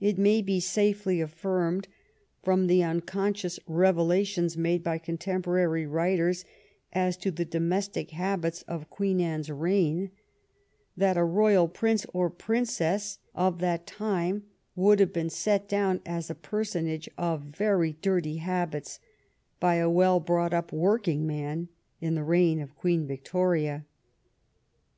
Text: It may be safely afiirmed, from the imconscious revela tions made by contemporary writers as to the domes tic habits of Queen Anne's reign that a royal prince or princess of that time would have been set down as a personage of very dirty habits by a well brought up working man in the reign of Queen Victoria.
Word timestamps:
It 0.00 0.16
may 0.16 0.40
be 0.40 0.58
safely 0.58 1.18
afiirmed, 1.18 1.84
from 2.42 2.66
the 2.66 2.80
imconscious 2.80 3.58
revela 3.68 4.24
tions 4.24 4.56
made 4.56 4.82
by 4.82 4.96
contemporary 4.96 5.86
writers 5.86 6.46
as 6.94 7.14
to 7.18 7.30
the 7.30 7.44
domes 7.44 7.88
tic 7.88 8.12
habits 8.12 8.62
of 8.62 8.88
Queen 8.88 9.20
Anne's 9.20 9.50
reign 9.50 10.12
that 10.96 11.18
a 11.18 11.24
royal 11.24 11.68
prince 11.68 12.06
or 12.14 12.30
princess 12.30 13.18
of 13.34 13.58
that 13.58 13.86
time 13.86 14.44
would 14.74 14.98
have 14.98 15.12
been 15.12 15.28
set 15.28 15.68
down 15.68 16.00
as 16.06 16.30
a 16.30 16.34
personage 16.34 17.06
of 17.18 17.42
very 17.42 17.92
dirty 18.00 18.38
habits 18.38 18.98
by 19.60 19.74
a 19.74 19.90
well 19.90 20.20
brought 20.20 20.54
up 20.54 20.72
working 20.72 21.26
man 21.26 21.68
in 22.00 22.14
the 22.14 22.24
reign 22.24 22.62
of 22.62 22.74
Queen 22.74 23.06
Victoria. 23.06 23.84